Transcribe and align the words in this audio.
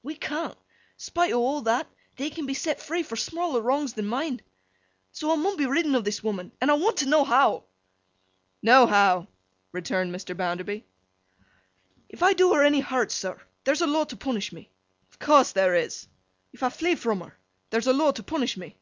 We 0.00 0.14
can't. 0.14 0.56
Spite 0.96 1.32
o' 1.32 1.40
all 1.40 1.62
that, 1.62 1.88
they 2.16 2.30
can 2.30 2.46
be 2.46 2.54
set 2.54 2.80
free 2.80 3.02
for 3.02 3.16
smaller 3.16 3.60
wrongs 3.60 3.94
than 3.94 4.06
mine. 4.06 4.40
So, 5.10 5.32
I 5.32 5.34
mun 5.34 5.56
be 5.56 5.66
ridden 5.66 5.96
o' 5.96 6.00
this 6.02 6.22
woman, 6.22 6.52
and 6.60 6.70
I 6.70 6.74
want 6.74 6.98
t' 6.98 7.06
know 7.06 7.24
how?' 7.24 7.64
'No 8.62 8.86
how,' 8.86 9.26
returned 9.72 10.14
Mr. 10.14 10.36
Bounderby. 10.36 10.84
'If 12.08 12.22
I 12.22 12.32
do 12.32 12.54
her 12.54 12.62
any 12.62 12.78
hurt, 12.78 13.10
sir, 13.10 13.40
there's 13.64 13.82
a 13.82 13.88
law 13.88 14.04
to 14.04 14.16
punish 14.16 14.52
me?' 14.52 14.70
'Of 15.10 15.18
course 15.18 15.50
there 15.50 15.74
is.' 15.74 16.06
'If 16.52 16.62
I 16.62 16.68
flee 16.68 16.94
from 16.94 17.18
her, 17.22 17.36
there's 17.70 17.88
a 17.88 17.92
law 17.92 18.12
to 18.12 18.22
punish 18.22 18.56
me? 18.56 18.76